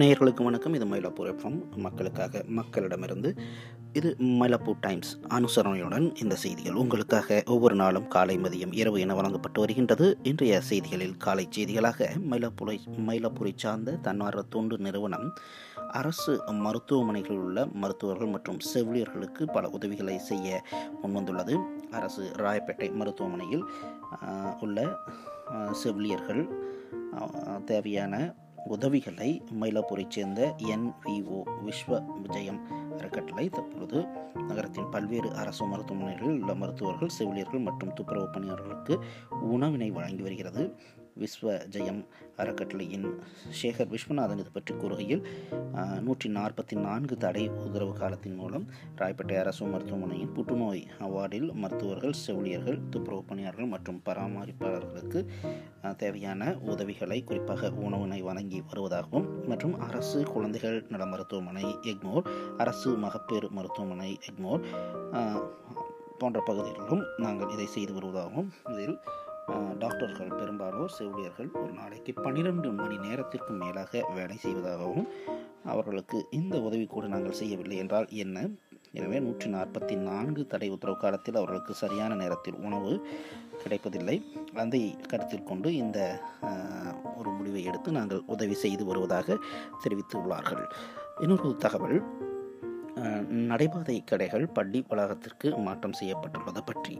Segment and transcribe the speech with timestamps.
[0.00, 0.74] நேயர்களுக்கு வணக்கம்.
[0.76, 3.30] இது மயிலாப்பூர் எஃப்எம் மக்களுக்காக மக்களிடமிருந்து
[3.98, 10.06] இது மயிலாப்பூர் டைம்ஸ் அனுசரணையுடன் இந்த செய்திகள் உங்களுக்காக ஒவ்வொரு நாளும் காலை மதியம் இரவு என வழங்கப்பட்டு வருகின்றது.
[10.22, 12.76] இன்றைய செய்திகளில் காலை செய்திகளாக மயிலாப்பூரை
[13.08, 15.26] மயிலாப்பூரை சார்ந்த தன்னார்வ தொண்டு நிறுவனம்
[16.00, 16.34] அரசு
[16.64, 20.62] மருத்துவமனைகளில் உள்ள மருத்துவர்கள் மற்றும் செவிலியர்களுக்கு பல உதவிகளை செய்ய
[21.02, 21.56] முன்வந்துள்ளது.
[21.90, 23.64] அரசு ராயப்பேட்டை மருத்துவமனையில்
[24.60, 24.88] உள்ள
[25.82, 26.42] செவிலியர்கள்
[27.64, 28.14] தேவையான
[28.68, 30.40] உதவிகளை மயிலாப்பூரைச் சேர்ந்த
[30.74, 32.60] என்விஓ விஸ்வ விஜயம்
[32.96, 33.98] அறக்கட்டளை தற்பொழுது
[34.48, 38.96] நகரத்தின் பல்வேறு அரசு மருத்துவமனைகளில் உள்ள மருத்துவர்கள் செவிலியர்கள் மற்றும் துப்புரவு பணியாளர்களுக்கு
[39.54, 40.64] உணவினை வழங்கி வருகிறது.
[41.20, 42.00] விஸ்வ ஜெயம்
[42.36, 43.06] அறக்கட்டளையின்
[43.62, 45.22] சேகர் விஸ்வநாதன் இது பற்றி கூறுகையில்
[46.00, 48.66] நூற்றி நாற்பத்தி நான்கு தடை உத்தரவு காலத்தின் மூலம்
[48.98, 55.22] ராயப்பேட்டை அரசு மருத்துவமனையின் புற்றுநோய் அவார்டில் மருத்துவர்கள் செவிலியர்கள் துப்புரவு பணியாளர்கள் மற்றும் பராமரிப்பாளர்களுக்கு
[55.94, 64.18] தேவையான உதவிகளை குறிப்பாக உணவினை வழங்கி வருவதாகவும் மற்றும் அரசு குழந்தைகள் நல மருத்துவமனை எக்மோர் அரசு மகப்பேறு மருத்துவமனை
[64.26, 64.62] எக்மோர்
[66.18, 68.96] போன்ற பகுதிகளிலும் நாங்கள் இதை செய்து வருவதாகவும் இதில்
[69.78, 75.08] டாக்டர்கள் பெரும்பாலோர் செவிலியர்கள் ஒரு நாளைக்கு பன்னிரண்டு மணி நேரத்திற்கு மேலாக வேலை செய்வதாகவும்
[75.64, 78.38] அவர்களுக்கு இந்த உதவி கூட நாங்கள் செய்யவில்லை என்றால் என்ன?
[78.98, 82.92] எனவே நூற்றி நாற்பத்தி நான்கு தடை உத்தரவு காலத்தில் அவர்களுக்கு சரியான நேரத்தில் உணவு
[83.62, 84.16] கிடைப்பதில்லை.
[84.64, 85.98] அதை கருத்தில் கொண்டு இந்த
[87.18, 89.38] ஒரு முடிவை எடுத்து நாங்கள் உதவி செய்து வருவதாக
[89.84, 90.64] தெரிவித்துள்ளார்கள்
[91.24, 91.98] இன்னொரு தகவல்
[93.50, 96.94] நடைபாதை கடைகள் பள்ளி வளாகத்திற்கு மாற்றம் செய்யப்பட்டுள்ளது பற்றி.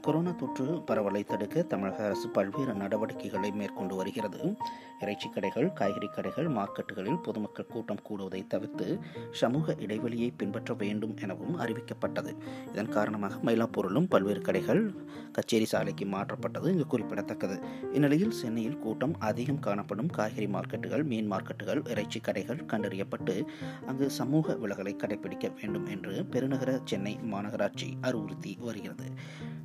[0.00, 4.56] கொரோனா தொற்று பரவலை தடுக்க தமிழக அரசு பல்வேறு நடவடிக்கைகளை மேற்கொண்டு வருகிறது.
[5.00, 8.98] இறைச்சி கடைகள் காய்கறி கடைகள் மார்க்கெட்டுகளில் பொதுமக்கள் கூட்டம் கூடுவதை தவிர்த்து
[9.30, 12.34] சமூக இடைவெளியை பின்பற்ற வேண்டும் எனவும் அறிவிக்கப்பட்டது.
[12.70, 14.94] இதன் காரணமாக மயிலாப்பூரிலும் பல்வேறு கடைகள்
[15.32, 17.60] கச்சேரி சாலைக்கு மாற்றப்பட்டது இங்கு குறிப்பிடத்தக்கது.
[17.92, 23.46] இந்நிலையில் சென்னையில் கூட்டம் அதிகம் காணப்படும் காய்கறி மார்க்கெட்டுகள் மீன் மார்க்கெட்டுகள் இறைச்சி கடைகள் கண்டறியப்பட்டு
[23.86, 29.04] அங்கு சமூக விலகலை கடைபிடிக்க வேண்டும் என்று பெருநகர சென்னை மாநகராட்சி அறிவுறுத்தி வருகிறது.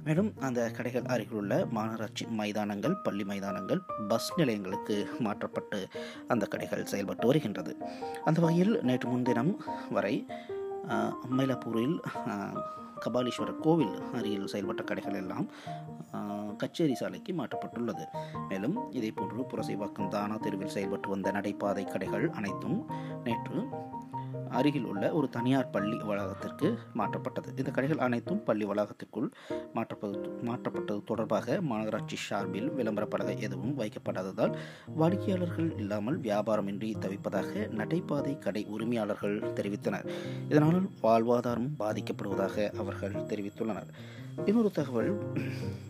[0.08, 4.96] மேலும் அந்த கடைகள் அருகிலுள்ள மாநகராட்சி மைதானங்கள் பள்ளி மைதானங்கள் பஸ் நிலையங்களுக்கு
[5.26, 5.80] மாற்றப்பட்டு
[6.34, 7.74] அந்த கடைகள் செயல்பட்டு வருகின்றது.
[8.26, 9.52] அந்த வகையில் நேற்று முன்தினம்
[9.98, 10.16] வரை
[11.28, 11.98] அம்மைலாப்பூரில் மயிலாப்பூரில்
[13.06, 15.48] கபாலீஸ்வரர் கோவில் அருகில் செயல்பட்ட கடைகள் எல்லாம்
[16.62, 18.06] கச்சேரி சாலைக்கு மாற்றப்பட்டுள்ளது.
[18.50, 22.80] மேலும் இதேபோன்று புரசைவாக்கம் தானா தெருவில் செயல்பட்டு வந்த நடைபாதை கடைகள் அனைத்தும்
[23.24, 23.60] நேற்று
[24.58, 27.50] அருகில் உள்ள ஒரு தனியார் பள்ளி வளாகத்திற்கு மாற்றப்பட்டது.
[27.56, 29.30] இந்த கடைகள் அனைத்தும் பள்ளி வளாகத்திற்குள்
[29.74, 30.20] மாற்றப்பது
[30.50, 34.54] மாற்றப்பட்டது தொடர்பாக மாநகராட்சி சார்பில் விளம்பரப்பட எதுவும் வைக்கப்படாததால்
[35.00, 40.08] வாடிக்கையாளர்கள் இல்லாமல் வியாபாரமின்றி தவிப்பதாக நடைபாதை கடை உரிமையாளர்கள் தெரிவித்தனர்.
[40.50, 43.92] இதனால் வாழ்வாதாரம் பாதிக்கப்படுவதாக அவர்கள் தெரிவித்துள்ளனர்.
[44.46, 45.18] இன்னொரு தகவல்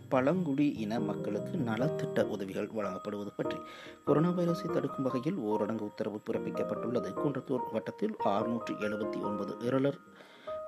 [0.08, 3.56] பழங்குடி இன மக்களுக்கு நலத்திட்ட உதவிகள் வழங்கப்படுவது பற்றி.
[4.04, 7.10] கொரோனா வைரஸை தடுக்கும் வகையில் ஓரடங்கு உத்தரவு பிறப்பிக்கப்பட்டுள்ளது.
[7.24, 9.98] குன்றத்தூர் வட்டத்தில் ஆறுநூற்றி எழுபத்தி ஒன்பது இருளர்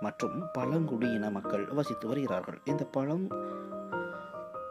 [0.01, 2.61] மற்றும் பழங்குடியின மக்கள் வசித்து வருகிறார்கள்.
[2.65, 3.59] இந்த பழம்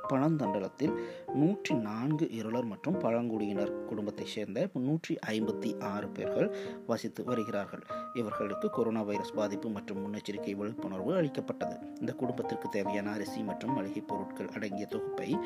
[0.10, 0.94] பழந்தண்டலத்தில்
[1.34, 6.56] நூற்றி நான்கு இருளர் மற்றும் பழங்குடியினர் குடும்பத்தைச் சேர்ந்த நூற்றி ஐம்பத்தி ஆறு பேர்கள்
[6.88, 7.84] வசித்து வருகிறார்கள்.
[8.14, 11.80] இவர்களுக்கு கொரோனா வைரஸ் பாதிப்பு மற்றும் முன்னெச்சரிக்கை விழிப்புணர்வு அளிக்கப்பட்டது.
[12.00, 15.38] இந்த குடும்பத்திற்கு தேவையான அரிசி மற்றும் மளிகை பொருட்கள் அடங்கிய தொகுப்பை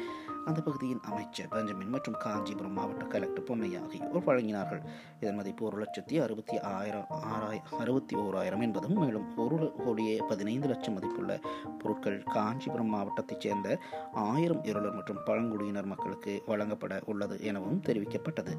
[0.45, 4.81] அந்த பகுதியின் அமைச்சர் பெஞ்சமின் மற்றும் காஞ்சிபுரம் மாவட்ட கலெக்டர் பொன்னையா ஆகியோர் வழங்கினார்கள்.
[5.19, 10.93] இதன் மதிப்பு ஒரு லட்சத்தி அறுபத்தி ஆயிரம் ஆறாய் அறுபத்தி ஓராயிரம் என்பதும் மேலும் ஒரு கோடியே பதினைந்து லட்சம்
[10.93, 11.39] மதிப்புள்ள
[11.79, 13.79] பொருட்கள் காஞ்சிபுரம் மாவட்டத்தைச் சேர்ந்த
[14.11, 18.57] ஆயிரம் இருளர் மற்றும் பழங்குடியினர் மக்களுக்கு வழங்கப்பட உள்ளது எனவும் தெரிவிக்கப்பட்டது.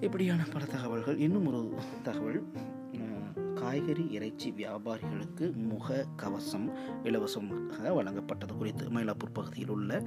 [0.00, 2.46] இப்படியான பல தகவல்கள் இன்னும் ஒரு தகவல்
[3.68, 6.66] காய்கறி இறைச்சி வியாபாரிகளுக்கு முக கவசம்
[7.08, 9.98] இலவசமாக வழங்கப்பட்டது குறித்து மயிலாப்பூர் பகுதியில் உள்ள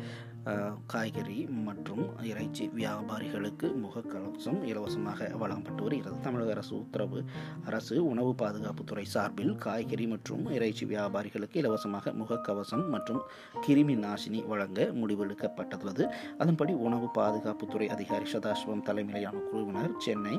[0.94, 1.35] காய்கறி
[1.66, 6.16] மற்றும் இறைச்சி வியாபாரிகளுக்கு முகக்கவசம் இலவசமாக வழங்கப்பட்டு வருகிறது.
[6.25, 7.19] தமிழக அரசு உத்தரவு
[7.66, 13.22] அரசு உணவு பாதுகாப்புத்துறை சார்பில் காய்கறி மற்றும் இறைச்சி வியாபாரிகளுக்கு இலவசமாக முகக்கவசம் மற்றும்
[13.67, 16.05] கிருமி நாசினி வழங்க முடிவெடுக்கப்பட்டுள்ளது.
[16.37, 20.35] அதன்படி உணவு பாதுகாப்புத்துறை அதிகாரி சதாசிவம் தலைமையிலான குழுவினர் சென்னை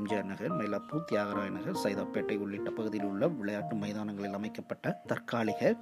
[0.00, 5.76] எம்ஜிஆர் நகர் மயிலாப்பூர் தியாகராய நகர் சைதாப்பேட்டை உள்ளிட்ட பகுதியில் உள்ள விளையாட்டு மைதானங்களில் அமைக்கப்பட்ட தற்காலிக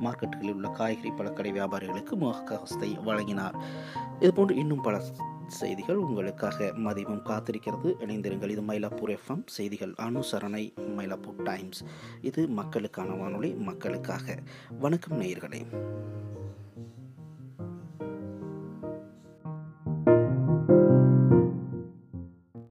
[0.00, 3.54] மார்க்கெட்டுகளில் உள்ள காய்கறி பழக்கடை வியாபாரிகளுக்கு முகக்கவசத்தை வழங்கினார்.
[4.20, 5.00] இதுபோன்று இன்னும் பல
[5.46, 7.94] செய்திகள் உங்களுக்காக மதியம் காத்திருக்கிறது.
[8.00, 11.84] இணைந்திருங்கள் இது மயிலாப்பூர் எஃப்எம் செய்திகள் அனுசரணை மயிலாப்பூர் டைம்ஸ்
[12.20, 14.38] இது மக்களுக்கான வானொலி மக்களுக்காக.
[14.78, 15.66] வணக்கம் நேயர்களே.